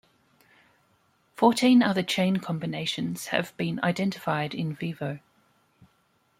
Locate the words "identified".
3.83-4.55